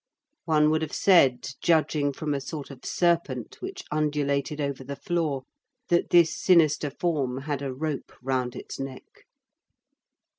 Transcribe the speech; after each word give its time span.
One 0.45 0.71
would 0.71 0.81
have 0.81 0.95
said, 0.95 1.47
judging 1.61 2.11
from 2.11 2.33
a 2.33 2.41
sort 2.41 2.71
of 2.71 2.85
serpent 2.85 3.57
which 3.61 3.83
undulated 3.91 4.59
over 4.59 4.83
the 4.83 4.95
floor, 4.95 5.43
that 5.89 6.09
this 6.09 6.35
sinister 6.35 6.89
form 6.89 7.41
had 7.41 7.61
a 7.61 7.71
rope 7.71 8.11
round 8.19 8.55
its 8.55 8.79
neck. 8.79 9.27